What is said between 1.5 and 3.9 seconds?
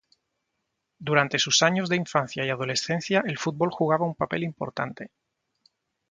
años de infancia y adolescencia el fútbol